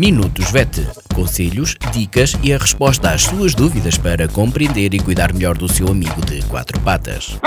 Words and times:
Minutos 0.00 0.50
VET. 0.50 0.88
Conselhos, 1.14 1.76
dicas 1.92 2.32
e 2.42 2.54
a 2.54 2.56
resposta 2.56 3.10
às 3.10 3.20
suas 3.20 3.54
dúvidas 3.54 3.98
para 3.98 4.26
compreender 4.26 4.94
e 4.94 4.98
cuidar 4.98 5.30
melhor 5.34 5.58
do 5.58 5.70
seu 5.70 5.88
amigo 5.88 6.24
de 6.24 6.42
quatro 6.46 6.80
patas. 6.80 7.38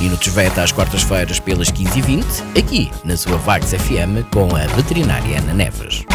Minutos 0.00 0.28
VET 0.28 0.58
às 0.58 0.72
quartas-feiras 0.72 1.38
pelas 1.38 1.70
15h20, 1.70 2.24
aqui 2.58 2.90
na 3.04 3.14
sua 3.14 3.36
Vagos 3.36 3.74
FM 3.74 4.24
com 4.32 4.56
a 4.56 4.66
veterinária 4.74 5.38
Ana 5.38 5.52
Neves. 5.52 6.06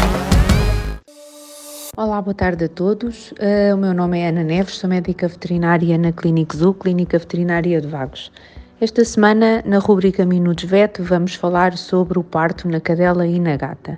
Olá, 1.96 2.20
boa 2.20 2.34
tarde 2.34 2.64
a 2.64 2.68
todos. 2.68 3.30
Uh, 3.30 3.72
o 3.74 3.76
meu 3.76 3.94
nome 3.94 4.18
é 4.18 4.30
Ana 4.30 4.42
Neves, 4.42 4.74
sou 4.74 4.90
médica 4.90 5.28
veterinária 5.28 5.96
na 5.96 6.10
Clínica 6.10 6.56
Zoo, 6.56 6.74
Clínica 6.74 7.20
Veterinária 7.20 7.80
de 7.80 7.86
Vagos. 7.86 8.32
Esta 8.82 9.04
semana, 9.04 9.62
na 9.64 9.78
rubrica 9.78 10.26
Minutos 10.26 10.64
Vet, 10.64 11.00
vamos 11.00 11.36
falar 11.36 11.78
sobre 11.78 12.18
o 12.18 12.24
parto 12.24 12.66
na 12.66 12.80
cadela 12.80 13.24
e 13.24 13.38
na 13.38 13.56
gata. 13.56 13.96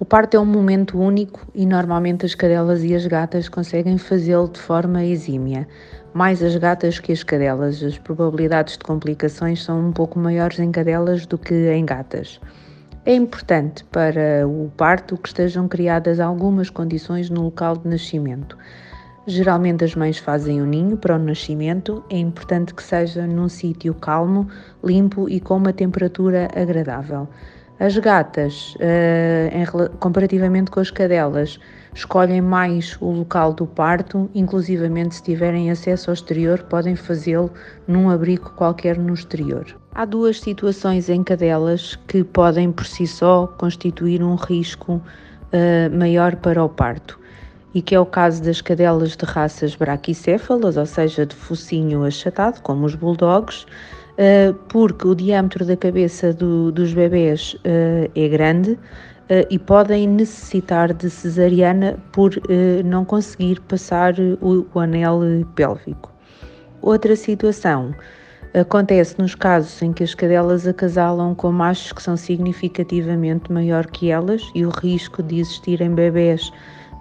O 0.00 0.04
parto 0.04 0.36
é 0.36 0.40
um 0.40 0.44
momento 0.44 0.98
único 0.98 1.46
e 1.54 1.64
normalmente 1.64 2.26
as 2.26 2.34
cadelas 2.34 2.82
e 2.82 2.96
as 2.96 3.06
gatas 3.06 3.48
conseguem 3.48 3.96
fazê-lo 3.96 4.48
de 4.48 4.58
forma 4.58 5.04
exímia. 5.04 5.68
Mais 6.12 6.42
as 6.42 6.56
gatas 6.56 6.98
que 6.98 7.12
as 7.12 7.22
cadelas. 7.22 7.80
As 7.80 7.96
probabilidades 7.96 8.76
de 8.76 8.82
complicações 8.82 9.62
são 9.62 9.86
um 9.86 9.92
pouco 9.92 10.18
maiores 10.18 10.58
em 10.58 10.72
cadelas 10.72 11.24
do 11.24 11.38
que 11.38 11.54
em 11.70 11.86
gatas. 11.86 12.40
É 13.06 13.14
importante 13.14 13.84
para 13.84 14.44
o 14.48 14.68
parto 14.76 15.16
que 15.16 15.28
estejam 15.28 15.68
criadas 15.68 16.18
algumas 16.18 16.70
condições 16.70 17.30
no 17.30 17.42
local 17.42 17.76
de 17.76 17.86
nascimento. 17.86 18.58
Geralmente 19.28 19.84
as 19.84 19.94
mães 19.94 20.16
fazem 20.16 20.62
o 20.62 20.64
ninho 20.64 20.96
para 20.96 21.16
o 21.16 21.18
nascimento, 21.18 22.02
é 22.08 22.16
importante 22.16 22.72
que 22.72 22.82
seja 22.82 23.26
num 23.26 23.46
sítio 23.46 23.92
calmo, 23.92 24.48
limpo 24.82 25.28
e 25.28 25.38
com 25.38 25.58
uma 25.58 25.70
temperatura 25.70 26.48
agradável. 26.56 27.28
As 27.78 27.94
gatas, 27.98 28.74
em, 28.80 29.66
comparativamente 29.98 30.70
com 30.70 30.80
as 30.80 30.90
cadelas, 30.90 31.60
escolhem 31.92 32.40
mais 32.40 32.96
o 33.02 33.10
local 33.10 33.52
do 33.52 33.66
parto, 33.66 34.30
inclusivamente 34.34 35.16
se 35.16 35.22
tiverem 35.22 35.70
acesso 35.70 36.08
ao 36.08 36.14
exterior, 36.14 36.62
podem 36.62 36.96
fazê-lo 36.96 37.50
num 37.86 38.08
abrigo 38.08 38.48
qualquer 38.56 38.96
no 38.96 39.12
exterior. 39.12 39.66
Há 39.94 40.06
duas 40.06 40.40
situações 40.40 41.10
em 41.10 41.22
cadelas 41.22 41.96
que 42.06 42.24
podem 42.24 42.72
por 42.72 42.86
si 42.86 43.06
só 43.06 43.46
constituir 43.46 44.22
um 44.22 44.36
risco 44.36 44.94
uh, 44.94 45.94
maior 45.94 46.34
para 46.36 46.64
o 46.64 46.68
parto 46.70 47.27
e 47.78 47.82
que 47.82 47.94
é 47.94 48.00
o 48.00 48.04
caso 48.04 48.42
das 48.42 48.60
cadelas 48.60 49.16
de 49.16 49.24
raças 49.24 49.76
braquicéfalas, 49.76 50.76
ou 50.76 50.84
seja, 50.84 51.24
de 51.24 51.36
focinho 51.36 52.02
achatado, 52.02 52.60
como 52.60 52.84
os 52.84 52.96
bulldogs, 52.96 53.66
eh, 54.16 54.52
porque 54.68 55.06
o 55.06 55.14
diâmetro 55.14 55.64
da 55.64 55.76
cabeça 55.76 56.32
do, 56.32 56.72
dos 56.72 56.92
bebés 56.92 57.56
eh, 57.62 58.10
é 58.16 58.26
grande 58.26 58.76
eh, 59.28 59.46
e 59.48 59.60
podem 59.60 60.08
necessitar 60.08 60.92
de 60.92 61.08
cesariana 61.08 61.96
por 62.12 62.32
não 62.84 63.04
conseguir 63.04 63.60
passar 63.60 64.14
o, 64.40 64.66
o 64.74 64.80
anel 64.80 65.20
pélvico. 65.54 66.12
Outra 66.82 67.14
situação 67.14 67.94
acontece 68.58 69.14
nos 69.20 69.36
casos 69.36 69.80
em 69.82 69.92
que 69.92 70.02
as 70.02 70.16
cadelas 70.16 70.66
acasalam 70.66 71.32
com 71.32 71.52
machos 71.52 71.92
que 71.92 72.02
são 72.02 72.16
significativamente 72.16 73.52
maior 73.52 73.86
que 73.86 74.10
elas 74.10 74.42
e 74.52 74.66
o 74.66 74.70
risco 74.70 75.22
de 75.22 75.38
existirem 75.38 75.94
bebés 75.94 76.50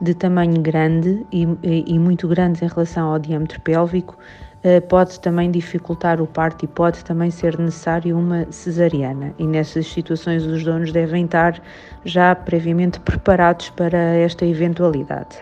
de 0.02 0.14
tamanho 0.14 0.62
grande 0.62 1.26
e, 1.32 1.48
e 1.64 2.00
muito 2.00 2.28
grandes 2.28 2.62
em 2.62 2.68
relação 2.68 3.12
ao 3.12 3.20
diâmetro 3.20 3.60
pélvico 3.62 4.18
eh, 4.64 4.80
pode 4.80 5.20
também 5.20 5.52
dificultar 5.52 6.22
o 6.22 6.28
parto 6.28 6.66
e 6.66 6.68
pode 6.68 7.04
também 7.06 7.30
ser 7.30 7.58
necessário 7.58 8.18
uma 8.18 8.46
cesariana. 8.52 9.34
E 9.38 9.46
nessas 9.46 9.88
situações 9.88 10.46
os 10.46 10.64
donos 10.64 10.92
devem 10.92 11.26
estar 11.26 11.62
já 12.04 12.36
previamente 12.36 13.00
preparados 13.00 13.70
para 13.70 13.98
esta 13.98 14.46
eventualidade. 14.46 15.38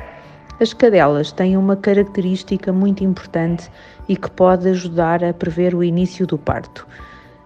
As 0.59 0.73
cadelas 0.73 1.31
têm 1.31 1.58
uma 1.58 1.76
característica 1.76 2.72
muito 2.72 3.03
importante 3.03 3.70
e 4.08 4.16
que 4.16 4.30
pode 4.30 4.70
ajudar 4.70 5.23
a 5.23 5.33
prever 5.33 5.73
o 5.73 5.83
início 5.83 6.27
do 6.27 6.37
parto. 6.37 6.87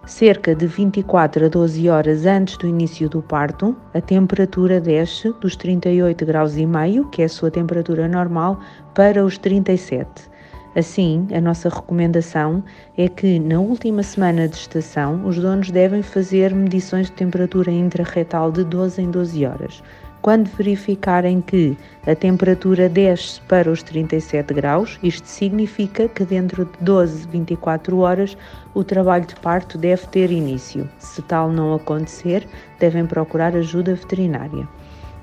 Cerca 0.05 0.55
de 0.55 0.65
24 0.65 1.45
a 1.45 1.49
12 1.49 1.89
horas 1.89 2.25
antes 2.25 2.57
do 2.57 2.67
início 2.67 3.07
do 3.09 3.21
parto, 3.21 3.75
a 3.93 4.01
temperatura 4.01 4.81
desce 4.81 5.31
dos 5.39 5.55
38 5.55 6.25
graus 6.25 6.57
e 6.57 6.65
meio, 6.65 7.07
que 7.09 7.21
é 7.21 7.25
a 7.25 7.29
sua 7.29 7.51
temperatura 7.51 8.07
normal, 8.07 8.59
para 8.95 9.23
os 9.23 9.37
37. 9.37 10.29
Assim, 10.75 11.27
a 11.33 11.41
nossa 11.41 11.67
recomendação 11.67 12.63
é 12.97 13.07
que 13.07 13.39
na 13.39 13.59
última 13.59 14.01
semana 14.01 14.47
de 14.47 14.55
estação 14.55 15.25
os 15.25 15.37
donos 15.37 15.71
devem 15.71 16.01
fazer 16.01 16.53
medições 16.53 17.07
de 17.07 17.13
temperatura 17.13 17.71
intrarretal 17.71 18.51
de 18.51 18.63
12 18.63 19.01
em 19.01 19.11
12 19.11 19.45
horas. 19.45 19.83
Quando 20.21 20.47
verificarem 20.49 21.39
que 21.39 21.77
a 22.05 22.13
temperatura 22.13 22.89
desce 22.89 23.39
para 23.41 23.71
os 23.71 23.81
37 23.81 24.53
graus, 24.53 24.99
isto 25.01 25.25
significa 25.25 26.09
que 26.09 26.25
dentro 26.25 26.65
de 26.65 26.71
12, 26.81 27.27
24 27.29 27.97
horas 27.99 28.37
o 28.73 28.83
trabalho 28.83 29.25
de 29.25 29.35
parto 29.35 29.77
deve 29.77 30.05
ter 30.07 30.29
início. 30.29 30.89
Se 30.99 31.21
tal 31.21 31.49
não 31.49 31.73
acontecer, 31.73 32.45
devem 32.79 33.05
procurar 33.05 33.55
ajuda 33.55 33.95
veterinária. 33.95 34.67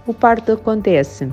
O 0.07 0.15
parto 0.15 0.53
acontece 0.53 1.31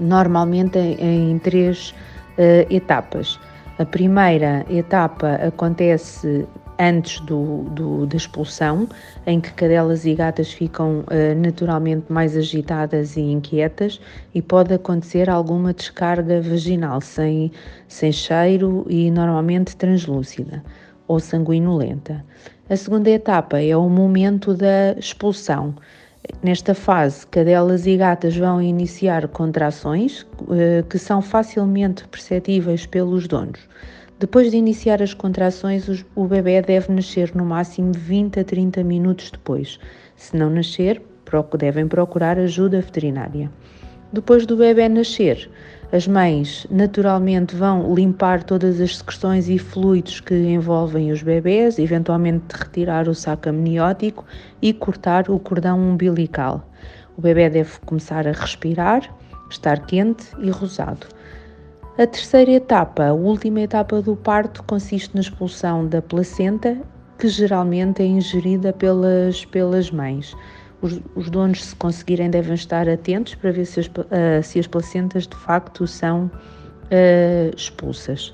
normalmente 0.00 0.78
em, 0.78 1.30
em 1.30 1.38
três 1.38 1.94
uh, 2.36 2.66
etapas. 2.68 3.38
A 3.78 3.84
primeira 3.84 4.66
etapa 4.68 5.34
acontece 5.34 6.46
antes 6.78 7.20
do, 7.20 7.64
do, 7.70 8.06
da 8.06 8.16
expulsão, 8.16 8.88
em 9.26 9.40
que 9.40 9.52
cadelas 9.52 10.04
e 10.04 10.14
gatas 10.14 10.52
ficam 10.52 11.00
uh, 11.00 11.34
naturalmente 11.36 12.10
mais 12.10 12.36
agitadas 12.36 13.16
e 13.16 13.20
inquietas 13.20 14.00
e 14.34 14.42
pode 14.42 14.74
acontecer 14.74 15.30
alguma 15.30 15.72
descarga 15.72 16.40
vaginal 16.40 17.00
sem, 17.00 17.52
sem 17.88 18.12
cheiro 18.12 18.86
e 18.88 19.10
normalmente 19.10 19.76
translúcida 19.76 20.62
ou 21.06 21.20
sanguinolenta. 21.20 22.24
A 22.68 22.76
segunda 22.76 23.10
etapa 23.10 23.60
é 23.60 23.76
o 23.76 23.88
momento 23.88 24.54
da 24.54 24.92
expulsão. 24.96 25.74
Nesta 26.42 26.74
fase, 26.74 27.26
cadelas 27.26 27.86
e 27.86 27.96
gatas 27.96 28.36
vão 28.36 28.62
iniciar 28.62 29.26
contrações 29.28 30.22
uh, 30.42 30.82
que 30.88 30.98
são 30.98 31.20
facilmente 31.20 32.06
perceptíveis 32.08 32.86
pelos 32.86 33.26
donos. 33.26 33.68
Depois 34.22 34.52
de 34.52 34.56
iniciar 34.56 35.02
as 35.02 35.12
contrações, 35.12 36.04
o 36.14 36.28
bebê 36.28 36.62
deve 36.62 36.92
nascer 36.92 37.34
no 37.34 37.44
máximo 37.44 37.90
20 37.92 38.38
a 38.38 38.44
30 38.44 38.84
minutos 38.84 39.32
depois. 39.32 39.80
Se 40.14 40.36
não 40.36 40.48
nascer, 40.48 41.02
devem 41.58 41.88
procurar 41.88 42.38
ajuda 42.38 42.80
veterinária. 42.80 43.50
Depois 44.12 44.46
do 44.46 44.56
bebê 44.56 44.88
nascer, 44.88 45.50
as 45.90 46.06
mães 46.06 46.68
naturalmente 46.70 47.56
vão 47.56 47.92
limpar 47.92 48.44
todas 48.44 48.80
as 48.80 48.98
secreções 48.98 49.48
e 49.48 49.58
fluidos 49.58 50.20
que 50.20 50.36
envolvem 50.36 51.10
os 51.10 51.20
bebés, 51.20 51.76
eventualmente 51.80 52.44
retirar 52.54 53.08
o 53.08 53.16
saco 53.16 53.48
amniótico 53.48 54.24
e 54.62 54.72
cortar 54.72 55.28
o 55.28 55.38
cordão 55.40 55.80
umbilical. 55.80 56.70
O 57.16 57.20
bebê 57.20 57.50
deve 57.50 57.72
começar 57.84 58.28
a 58.28 58.30
respirar, 58.30 59.02
estar 59.50 59.84
quente 59.84 60.26
e 60.38 60.48
rosado. 60.48 61.08
A 61.98 62.06
terceira 62.06 62.52
etapa, 62.52 63.08
a 63.08 63.12
última 63.12 63.60
etapa 63.60 64.00
do 64.00 64.16
parto, 64.16 64.62
consiste 64.62 65.14
na 65.14 65.20
expulsão 65.20 65.86
da 65.86 66.00
placenta, 66.00 66.80
que 67.18 67.28
geralmente 67.28 68.00
é 68.00 68.06
ingerida 68.06 68.72
pelas, 68.72 69.44
pelas 69.44 69.90
mães. 69.90 70.34
Os, 70.80 70.98
os 71.14 71.28
donos, 71.28 71.62
se 71.62 71.76
conseguirem, 71.76 72.30
devem 72.30 72.54
estar 72.54 72.88
atentos 72.88 73.34
para 73.34 73.52
ver 73.52 73.66
se 73.66 73.80
as, 73.80 73.86
uh, 73.88 74.42
se 74.42 74.58
as 74.58 74.66
placentas 74.66 75.26
de 75.26 75.36
facto 75.36 75.86
são 75.86 76.30
uh, 76.86 77.54
expulsas. 77.54 78.32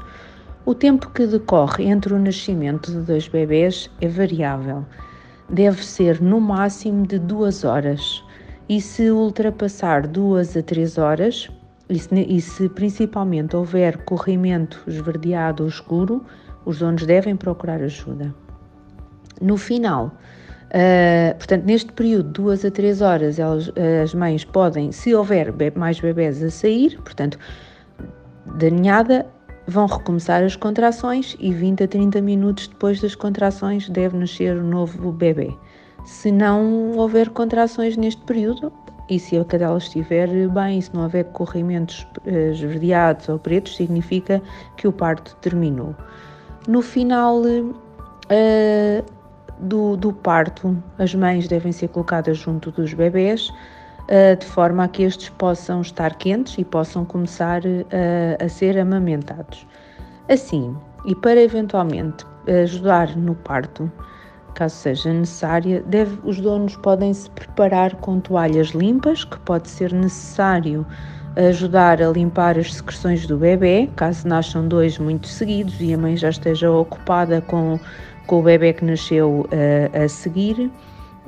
O 0.64 0.72
tempo 0.72 1.10
que 1.10 1.26
decorre 1.26 1.86
entre 1.86 2.14
o 2.14 2.18
nascimento 2.18 2.92
de 2.92 3.00
dois 3.00 3.26
bebês 3.26 3.90
é 4.00 4.06
variável. 4.06 4.86
Deve 5.50 5.84
ser 5.84 6.22
no 6.22 6.40
máximo 6.40 7.04
de 7.04 7.18
duas 7.18 7.64
horas. 7.64 8.22
E 8.68 8.80
se 8.80 9.10
ultrapassar 9.10 10.06
duas 10.06 10.56
a 10.56 10.62
três 10.62 10.96
horas, 10.96 11.50
e 11.88 11.98
se, 11.98 12.14
e 12.14 12.40
se 12.40 12.68
principalmente 12.68 13.56
houver 13.56 13.98
corrimento 13.98 14.82
esverdeado 14.86 15.62
ou 15.62 15.68
escuro, 15.68 16.24
os 16.64 16.78
donos 16.78 17.06
devem 17.06 17.36
procurar 17.36 17.82
ajuda. 17.82 18.34
No 19.40 19.56
final, 19.56 20.06
uh, 20.66 21.36
portanto, 21.36 21.64
neste 21.64 21.92
período, 21.92 22.30
duas 22.30 22.64
a 22.64 22.70
três 22.70 23.00
horas, 23.00 23.38
elas, 23.38 23.72
as 24.02 24.12
mães 24.14 24.44
podem, 24.44 24.92
se 24.92 25.14
houver 25.14 25.54
mais 25.76 26.00
bebés 26.00 26.42
a 26.42 26.50
sair, 26.50 26.98
portanto, 27.02 27.38
da 28.56 28.68
ninhada, 28.68 29.26
vão 29.66 29.86
recomeçar 29.86 30.42
as 30.42 30.56
contrações 30.56 31.36
e 31.38 31.52
20 31.52 31.84
a 31.84 31.88
30 31.88 32.20
minutos 32.22 32.68
depois 32.68 33.00
das 33.00 33.14
contrações 33.14 33.88
deve 33.88 34.16
nascer 34.16 34.56
o 34.56 34.60
um 34.60 34.68
novo 34.68 35.12
bebê. 35.12 35.54
Se 36.06 36.32
não 36.32 36.92
houver 36.96 37.28
contrações 37.28 37.96
neste 37.96 38.22
período, 38.22 38.72
e 39.08 39.18
se 39.18 39.38
a 39.38 39.44
cadela 39.44 39.78
estiver 39.78 40.28
bem, 40.48 40.80
se 40.80 40.94
não 40.94 41.02
houver 41.02 41.24
corrimentos 41.26 42.06
eh, 42.26 42.50
esverdeados 42.50 43.28
ou 43.28 43.38
pretos, 43.38 43.76
significa 43.76 44.42
que 44.76 44.86
o 44.86 44.92
parto 44.92 45.34
terminou. 45.36 45.94
No 46.66 46.82
final, 46.82 47.40
uh, 47.40 49.04
do, 49.58 49.96
do 49.96 50.12
parto, 50.12 50.76
as 50.98 51.14
mães 51.14 51.48
devem 51.48 51.72
ser 51.72 51.88
colocadas 51.88 52.36
junto 52.36 52.70
dos 52.70 52.92
bebés, 52.92 53.48
uh, 53.48 54.36
de 54.38 54.44
forma 54.44 54.84
a 54.84 54.88
que 54.88 55.02
estes 55.02 55.30
possam 55.30 55.80
estar 55.80 56.14
quentes 56.16 56.58
e 56.58 56.64
possam 56.64 57.04
começar 57.06 57.62
uh, 57.64 58.44
a 58.44 58.48
ser 58.48 58.78
amamentados. 58.78 59.66
Assim, 60.28 60.76
e 61.06 61.14
para 61.14 61.40
eventualmente 61.40 62.26
ajudar 62.62 63.16
no 63.16 63.34
parto, 63.34 63.90
caso 64.54 64.76
seja 64.76 65.12
necessária, 65.12 65.82
deve, 65.86 66.18
os 66.24 66.40
donos 66.40 66.76
podem 66.76 67.12
se 67.12 67.30
preparar 67.30 67.94
com 67.96 68.20
toalhas 68.20 68.68
limpas, 68.68 69.24
que 69.24 69.38
pode 69.40 69.68
ser 69.68 69.92
necessário 69.92 70.86
ajudar 71.36 72.02
a 72.02 72.08
limpar 72.10 72.58
as 72.58 72.74
secreções 72.74 73.26
do 73.26 73.36
bebê, 73.36 73.88
caso 73.94 74.26
nasçam 74.26 74.66
dois 74.66 74.98
muito 74.98 75.28
seguidos 75.28 75.80
e 75.80 75.94
a 75.94 75.98
mãe 75.98 76.16
já 76.16 76.30
esteja 76.30 76.70
ocupada 76.70 77.40
com, 77.40 77.78
com 78.26 78.40
o 78.40 78.42
bebê 78.42 78.72
que 78.72 78.84
nasceu 78.84 79.46
uh, 79.46 80.04
a 80.04 80.08
seguir. 80.08 80.70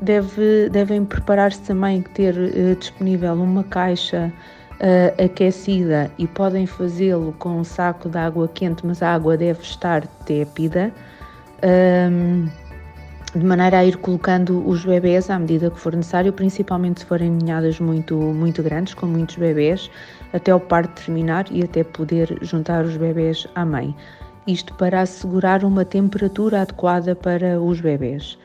Deve, 0.02 0.68
devem 0.70 1.04
preparar-se 1.04 1.60
também 1.60 2.02
ter 2.02 2.34
uh, 2.34 2.76
disponível 2.76 3.34
uma 3.34 3.62
caixa 3.62 4.32
uh, 4.80 5.24
aquecida 5.24 6.10
e 6.18 6.26
podem 6.26 6.66
fazê-lo 6.66 7.34
com 7.38 7.60
um 7.60 7.64
saco 7.64 8.08
de 8.08 8.18
água 8.18 8.48
quente, 8.48 8.84
mas 8.84 9.02
a 9.02 9.14
água 9.14 9.36
deve 9.36 9.62
estar 9.62 10.06
tépida. 10.24 10.92
De 13.34 13.44
maneira 13.44 13.78
a 13.78 13.84
ir 13.84 13.96
colocando 13.96 14.66
os 14.68 14.84
bebés 14.84 15.30
à 15.30 15.38
medida 15.38 15.70
que 15.70 15.78
for 15.78 15.94
necessário, 15.94 16.32
principalmente 16.32 17.00
se 17.00 17.06
forem 17.06 17.30
ninhadas 17.30 17.78
muito, 17.78 18.16
muito 18.16 18.60
grandes, 18.62 18.92
com 18.94 19.06
muitos 19.06 19.36
bebés, 19.36 19.88
até 20.32 20.52
o 20.52 20.58
parto 20.58 21.04
terminar 21.04 21.46
e 21.50 21.62
até 21.62 21.84
poder 21.84 22.38
juntar 22.42 22.84
os 22.84 22.96
bebés 22.96 23.46
à 23.54 23.64
mãe. 23.64 23.94
Isto 24.46 24.74
para 24.74 25.02
assegurar 25.02 25.64
uma 25.64 25.84
temperatura 25.84 26.62
adequada 26.62 27.14
para 27.14 27.60
os 27.60 27.80
bebés. 27.80 28.36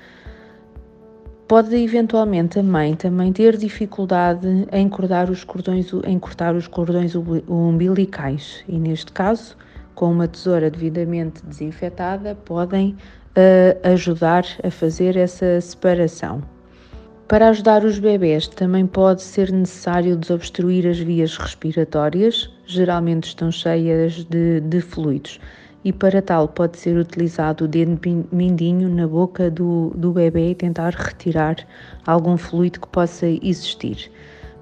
Pode 1.48 1.76
eventualmente 1.76 2.60
a 2.60 2.64
mãe 2.64 2.96
também 2.96 3.32
ter 3.32 3.58
dificuldade 3.58 4.68
em 4.72 4.90
cortar 4.90 5.30
os 5.30 5.44
cordões, 5.44 5.92
em 6.06 6.20
cortar 6.20 6.56
os 6.56 6.68
cordões 6.68 7.14
umbilicais 7.16 8.64
e 8.68 8.78
neste 8.78 9.12
caso, 9.12 9.56
com 9.96 10.12
uma 10.12 10.28
tesoura 10.28 10.70
devidamente 10.70 11.44
desinfetada, 11.46 12.36
podem 12.36 12.92
uh, 12.92 13.88
ajudar 13.94 14.46
a 14.64 14.70
fazer 14.70 15.18
essa 15.18 15.60
separação. 15.62 16.44
Para 17.28 17.50
ajudar 17.50 17.84
os 17.84 17.98
bebés, 17.98 18.48
também 18.48 18.86
pode 18.86 19.24
ser 19.24 19.52
necessário 19.52 20.16
desobstruir 20.16 20.86
as 20.86 21.00
vias 21.00 21.36
respiratórias, 21.38 22.52
geralmente 22.68 23.30
estão 23.30 23.52
cheias 23.52 24.24
de, 24.26 24.60
de 24.60 24.80
fluidos, 24.80 25.40
e 25.84 25.92
para 25.92 26.22
tal 26.22 26.48
pode 26.48 26.78
ser 26.78 26.96
utilizado 26.98 27.66
o 27.66 27.68
dedo 27.68 28.00
mindinho 28.32 28.88
na 28.90 29.08
boca 29.08 29.50
do, 29.50 29.92
do 29.96 30.12
bebê 30.12 30.52
e 30.52 30.56
tentar 30.56 30.94
retirar 30.94 31.56
algum 32.06 32.38
fluido 32.38 32.80
que 32.80 32.88
possa 32.88 33.26
existir. 33.26 34.12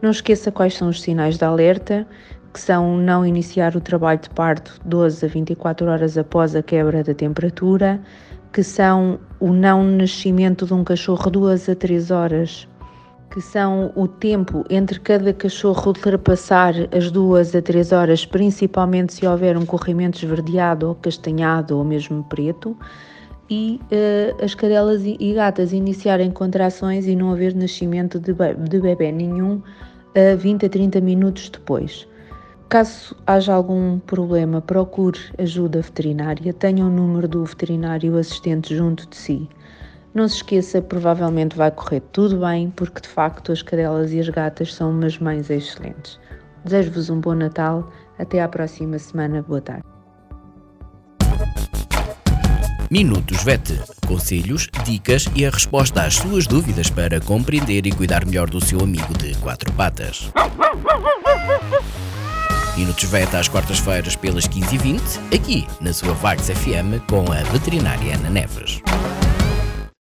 Não 0.02 0.12
esqueça 0.12 0.50
quais 0.50 0.74
são 0.74 0.88
os 0.88 1.02
sinais 1.02 1.38
de 1.38 1.44
alerta, 1.44 2.08
que 2.54 2.62
são 2.62 2.96
não 2.98 3.26
iniciar 3.26 3.76
o 3.76 3.82
trabalho 3.82 4.20
de 4.20 4.30
parto 4.30 4.80
12 4.86 5.26
a 5.26 5.28
24 5.28 5.90
horas 5.90 6.18
após 6.18 6.56
a 6.56 6.62
quebra 6.62 7.04
da 7.04 7.14
temperatura, 7.14 8.00
que 8.54 8.62
são 8.62 9.20
o 9.40 9.52
não 9.52 9.84
nascimento 9.84 10.68
de 10.68 10.74
um 10.74 10.84
cachorro 10.84 11.32
duas 11.32 11.68
a 11.68 11.76
três 11.76 12.12
horas, 12.12 12.68
que 13.32 13.42
são 13.42 13.92
o 13.96 14.08
tempo 14.08 14.64
entre 14.70 15.00
cada 15.00 15.34
cachorro 15.34 15.88
ultrapassar 15.88 16.76
as 16.96 17.10
duas 17.10 17.56
a 17.56 17.62
três 17.64 17.92
horas, 17.92 18.24
principalmente 18.24 19.16
se 19.16 19.26
houver 19.26 19.58
um 19.58 19.66
corrimento 19.66 20.24
esverdeado 20.24 20.88
ou 20.88 20.94
castanhado 20.94 21.76
ou 21.76 21.84
mesmo 21.84 22.24
preto, 22.26 22.78
e 23.50 23.80
uh, 23.86 24.44
as 24.46 24.54
cadelas 24.54 25.02
e 25.04 25.34
gatas 25.34 25.74
iniciarem 25.74 26.30
contrações 26.30 27.08
e 27.08 27.16
não 27.16 27.32
haver 27.32 27.56
nascimento 27.56 28.20
de, 28.20 28.34
de 28.34 28.80
bebê 28.80 29.12
nenhum 29.12 29.56
uh, 29.56 30.38
20 30.38 30.68
a 30.68 30.70
30 30.70 31.02
minutos 31.02 31.50
depois. 31.50 32.08
Caso 32.74 33.16
haja 33.28 33.54
algum 33.54 34.00
problema, 34.00 34.60
procure 34.60 35.20
ajuda 35.38 35.80
veterinária, 35.80 36.52
tenha 36.52 36.84
o 36.84 36.90
número 36.90 37.28
do 37.28 37.46
veterinário 37.46 38.18
assistente 38.18 38.76
junto 38.76 39.08
de 39.08 39.16
si. 39.16 39.48
Não 40.12 40.28
se 40.28 40.38
esqueça, 40.38 40.82
provavelmente 40.82 41.56
vai 41.56 41.70
correr 41.70 42.02
tudo 42.12 42.40
bem, 42.40 42.72
porque 42.72 43.00
de 43.00 43.08
facto 43.08 43.52
as 43.52 43.62
cadelas 43.62 44.12
e 44.12 44.20
as 44.20 44.28
gatas 44.28 44.74
são 44.74 44.90
umas 44.90 45.20
mães 45.20 45.52
excelentes. 45.52 46.20
Desejo-vos 46.66 47.12
um 47.12 47.22
bom 47.22 47.36
Natal, 47.36 47.88
até 48.18 48.42
à 48.42 48.48
próxima 48.48 48.98
semana, 48.98 49.44
boa 49.44 49.62
tarde. 49.62 49.84
Minutos 52.90 53.44
VET. 53.44 53.80
Conselhos, 54.08 54.68
dicas 54.84 55.28
e 55.36 55.46
a 55.46 55.52
resposta 55.52 56.02
às 56.02 56.16
suas 56.16 56.48
dúvidas 56.48 56.90
para 56.90 57.22
compreender 57.22 57.86
e 57.86 57.92
cuidar 57.92 58.26
melhor 58.26 58.50
do 58.50 58.60
seu 58.60 58.80
amigo 58.80 59.16
de 59.16 59.36
quatro 59.38 59.72
patas. 59.74 60.32
Minutos 62.76 63.04
VET 63.04 63.36
às 63.36 63.48
quartas-feiras 63.48 64.16
pelas 64.16 64.48
15h20, 64.48 65.02
aqui 65.34 65.68
na 65.80 65.94
sua 65.94 66.14
Vagos 66.14 66.50
FM 66.50 67.06
com 67.08 67.32
a 67.32 67.44
veterinária 67.52 68.16
Ana 68.16 68.30
Neves. 68.30 68.82